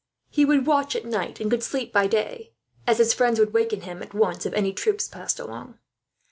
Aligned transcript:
He 0.31 0.45
would 0.45 0.65
watch 0.65 0.95
at 0.95 1.05
night 1.05 1.39
and 1.39 1.51
could 1.51 1.61
sleep 1.61 1.93
by 1.93 2.07
day, 2.07 2.53
as 2.87 2.97
his 2.97 3.13
friends 3.13 3.37
would 3.39 3.53
waken 3.53 3.81
him 3.81 4.01
at 4.01 4.15
once, 4.15 4.47
if 4.47 4.53
any 4.53 4.73
troops 4.73 5.07
passed 5.07 5.39
along." 5.39 5.77